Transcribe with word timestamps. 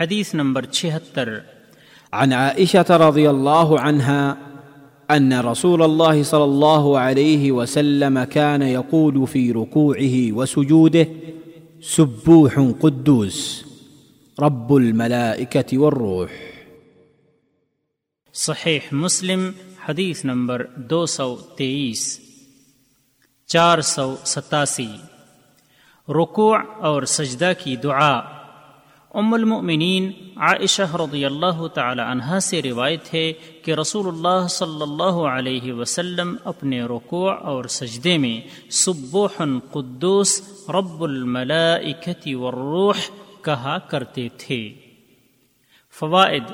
حدیث 0.00 0.34
نمبر 0.34 0.64
چھہتر۔ 0.64 1.38
عن 2.12 2.32
عائشة 2.32 3.08
رضي 3.08 3.26
الله 3.26 3.76
عنها 3.78 4.34
أن 5.16 5.32
رسول 5.32 5.82
الله 5.82 6.22
صلى 6.22 6.42
الله 6.42 6.98
عليه 6.98 7.62
وسلم 7.62 8.18
كان 8.32 8.62
يقول 8.62 9.26
في 9.32 9.52
ركوعه 9.52 10.36
وسجوده 10.36 11.32
سبوح 11.82 12.58
قدوس 12.80 13.64
رب 14.38 14.72
الملائكة 14.72 15.78
والروح۔ 15.80 16.26
صحیح 18.34 18.78
مسلم 18.92 19.50
حدیث 19.88 20.24
نمبر 20.24 20.66
دو 20.76 21.06
سو 21.06 21.36
تیئیس۔ 21.36 22.20
چار 23.46 23.80
سو 23.80 24.16
ستاسی۔ 24.24 24.88
رکوع 26.08 26.58
اور 26.78 27.02
سجدہ 27.02 27.52
کی 27.58 27.76
دعا۔ 27.76 28.35
ام 29.16 29.34
المؤمنین 29.34 30.12
عائشہ 30.36 30.96
رضی 30.96 31.24
اللہ 31.24 31.66
تعالی 31.66 32.02
عنہا 32.02 32.40
سے 32.40 32.62
روایت 32.62 33.14
ہے 33.14 33.32
کہ 33.64 33.72
رسول 33.72 34.06
اللہ 34.08 34.46
صلی 34.48 34.82
اللہ 34.82 35.16
علیہ 35.28 35.72
وسلم 35.72 36.36
اپنے 36.44 36.82
رکوع 36.82 37.32
اور 37.32 37.64
سجدے 37.64 38.18
میں 38.18 38.40
سبوح 38.70 39.42
قدوس 39.72 40.40
رب 40.68 41.02
الملائکت 41.02 42.28
والروح 42.34 42.96
کہا 43.42 43.78
کرتے 43.78 44.28
تھے۔ 44.36 44.74
فوائد 46.00 46.52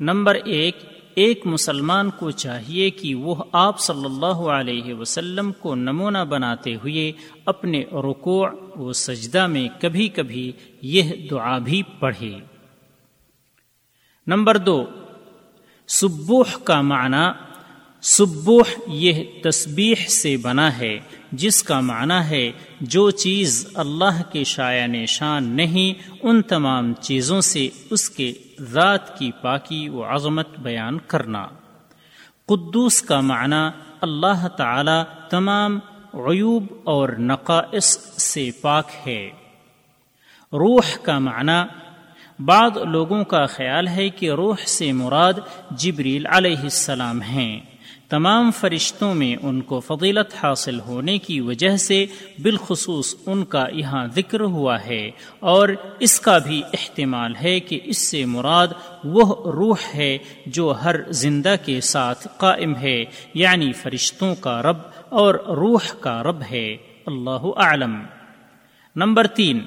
نمبر 0.00 0.34
ایک 0.34 0.76
ایک 1.14 1.46
مسلمان 1.46 2.10
کو 2.10 2.30
چاہیے 2.30 2.90
کہ 2.90 3.14
وہ 3.14 3.34
آپ 3.52 3.80
صلی 3.80 4.04
اللہ 4.04 4.40
علیہ 4.50 4.94
وسلم 4.94 5.52
کو 5.52 5.74
نمونہ 5.74 6.24
بناتے 6.28 6.74
ہوئے 6.74 7.12
اپنے 7.44 7.84
رکوع 7.92 8.48
و 8.76 8.92
سجدہ 8.92 9.46
میں 9.46 9.68
کبھی 9.80 10.08
کبھی 10.08 10.52
یہ 10.82 11.28
دعا 11.30 11.58
بھی 11.58 11.82
پڑھے۔ 11.98 12.38
نمبر 14.26 14.56
دو، 14.56 14.86
سبوح 15.86 16.56
کا 16.64 16.80
معنی 16.80 17.49
سبوح 18.02 18.64
یہ 18.86 19.24
تسبیح 19.44 19.94
سے 19.94 20.36
بنا 20.36 20.78
ہے، 20.78 20.98
جس 21.32 21.62
کا 21.62 21.80
معنی 21.80 22.30
ہے 22.30 22.52
جو 22.80 23.10
چیز 23.10 23.68
اللہ 23.74 24.22
کے 24.32 24.44
شاعن 24.44 25.06
شان 25.06 25.44
نہیں، 25.44 26.16
ان 26.22 26.42
تمام 26.42 26.94
چیزوں 26.94 27.40
سے 27.40 27.68
اس 27.90 28.10
کے 28.10 28.32
ذات 28.60 29.18
کی 29.18 29.30
پاکی 29.42 29.88
و 29.88 30.04
عظمت 30.04 30.58
بیان 30.58 30.98
کرنا۔ 30.98 31.46
قدوس 32.46 33.02
کا 33.02 33.20
معنی 33.20 33.80
اللہ 34.00 34.48
تعالی 34.48 35.02
تمام 35.30 35.78
عیوب 36.14 36.66
اور 36.84 37.08
نقائص 37.08 37.98
سے 38.00 38.50
پاک 38.60 38.88
ہے۔ 39.06 39.30
روح 40.52 40.96
کا 41.02 41.18
معنی 41.18 41.62
بعض 42.42 42.70
لوگوں 42.76 43.24
کا 43.24 43.46
خیال 43.46 43.88
ہے 43.88 44.08
کہ 44.08 44.30
روح 44.30 44.56
سے 44.66 44.92
مراد 44.92 45.32
جبریل 45.70 46.26
علیہ 46.26 46.62
السلام 46.62 47.22
ہیں۔ 47.22 47.60
تمام 48.10 48.50
فرشتوں 48.50 49.14
میں 49.14 49.36
ان 49.42 49.60
کو 49.60 49.80
فضیلت 49.80 50.44
حاصل 50.44 50.80
ہونے 50.80 51.18
کی 51.18 51.40
وجہ 51.40 51.76
سے 51.76 52.06
بالخصوص 52.42 53.14
ان 53.26 53.44
کا 53.44 53.66
یہاں 53.72 54.06
ذکر 54.14 54.40
ہوا 54.40 54.84
ہے 54.84 55.10
اور 55.40 55.68
اس 55.98 56.20
کا 56.20 56.38
بھی 56.38 56.62
احتمال 56.72 57.34
ہے 57.42 57.60
کہ 57.60 57.80
اس 57.84 57.98
سے 57.98 58.24
مراد 58.24 58.68
وہ 59.04 59.52
روح 59.52 59.76
ہے 59.94 60.18
جو 60.46 60.74
ہر 60.84 61.12
زندہ 61.12 61.54
کے 61.64 61.80
ساتھ 61.80 62.28
قائم 62.36 62.76
ہے 62.76 63.04
یعنی 63.34 63.72
فرشتوں 63.72 64.34
کا 64.34 64.62
رب 64.62 64.76
اور 65.08 65.34
روح 65.34 65.92
کا 66.00 66.22
رب 66.22 66.42
ہے۔ 66.50 66.76
اللہ 67.06 67.46
اعلم۔ 67.56 68.02
نمبر 68.96 69.26
تین۔ 69.26 69.60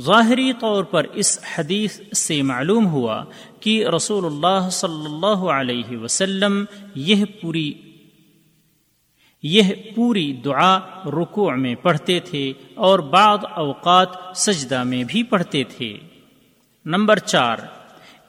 ظاہری 0.00 0.52
طور 0.52 0.84
پر 0.84 1.06
اس 1.12 1.38
حدیث 1.58 2.00
سے 2.16 2.42
معلوم 2.42 2.86
ہوا 2.86 3.24
کہ 3.60 3.86
رسول 3.86 4.24
اللہ 4.24 4.68
صلی 4.70 5.04
اللہ 5.04 5.44
علیہ 5.52 5.96
وسلم 5.96 6.64
یہ 6.94 7.24
پوری 7.24 7.72
یہ 9.42 9.62
پوری 9.94 10.32
دعا 10.32 10.78
رکوع 11.06 11.54
میں 11.54 11.74
پڑھتے 11.74 12.20
تھے 12.20 12.52
اور 12.74 12.98
بعض 12.98 13.38
اوقات 13.54 14.08
سجدہ 14.36 14.82
میں 14.82 15.04
بھی 15.04 15.22
پڑھتے 15.22 15.64
تھے۔ 15.64 15.96
نمبر 16.86 17.18
چار، 17.18 17.58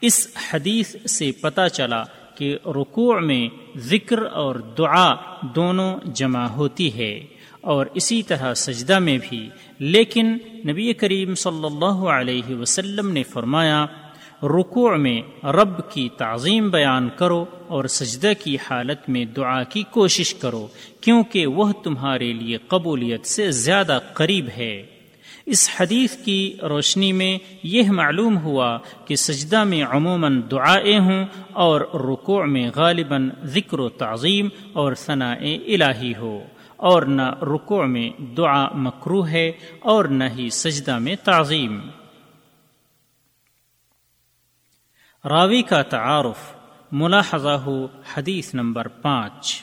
اس 0.02 0.28
حدیث 0.54 0.96
سے 1.10 1.32
پتہ 1.32 1.68
چلا 1.68 2.04
کہ 2.36 2.58
رکوع 2.66 3.20
میں 3.20 3.48
ذکر 3.78 4.26
اور 4.26 4.56
دعا 4.56 5.16
دونوں 5.42 6.00
جمع 6.14 6.46
ہوتی 6.46 6.94
ہے۔ 6.94 7.26
اور 7.64 7.86
اسی 7.94 8.24
طرح 8.24 8.54
سجدہ 8.54 9.00
میں 9.00 9.18
بھی۔ 9.30 9.50
لیکن 9.80 10.38
نبی 10.68 10.94
کریم 10.94 11.36
صلی 11.36 11.66
اللہ 11.66 12.06
علیہ 12.06 12.56
وسلم 12.56 13.10
نے 13.10 13.24
فرمایا، 13.24 13.86
رکوع 14.44 14.96
میں 14.96 15.46
رب 15.46 15.92
کی 15.92 16.10
تعظیم 16.18 16.70
بیان 16.70 17.10
کرو 17.16 17.46
اور 17.68 17.86
سجدہ 17.86 18.32
کی 18.44 18.58
حالت 18.70 19.10
میں 19.10 19.26
دعا 19.26 19.64
کی 19.64 19.84
کوشش 19.92 20.36
کرو، 20.36 20.68
کیونکہ 21.02 21.46
وہ 21.46 21.72
تمہارے 21.72 22.34
لیے 22.34 22.58
قبولیت 22.68 23.26
سے 23.26 23.52
زیادہ 23.52 24.00
قریب 24.14 24.46
ہے۔ 24.58 24.86
اس 25.46 25.70
حدیث 25.80 26.18
کی 26.18 26.58
روشنی 26.62 27.12
میں 27.12 27.38
یہ 27.64 27.92
معلوم 27.92 28.38
ہوا 28.38 28.78
کہ 29.06 29.16
سجدہ 29.16 29.64
میں 29.64 29.84
عموماً 29.84 30.42
دعائیں 30.52 31.00
ہوں 31.00 31.26
اور 31.52 31.82
رکوع 31.82 32.46
میں 32.46 32.70
غالباً 32.76 33.30
ذکر 33.44 33.80
و 33.80 33.90
تعظیم 33.90 34.48
اور 34.74 34.94
ثناء 34.94 35.36
الہی 35.42 36.14
ہو۔ 36.18 36.44
اور 36.84 37.02
نہ 37.02 37.30
رکوع 37.42 37.86
میں 37.86 38.22
دعا 38.22 38.68
مکرو 38.74 39.28
ہے 39.28 39.52
اور 39.80 40.06
نہ 40.06 40.24
ہی 40.38 40.50
سجدہ 40.50 41.00
میں 41.00 41.16
تعظیم۔ 41.16 41.80
راوی 45.26 45.62
کا 45.62 45.82
تعارف 45.82 46.56
ملاحظہ 46.92 47.50
ہو 47.50 47.88
حدیث 48.16 48.54
نمبر 48.54 48.88
پانچ۔ 48.88 49.62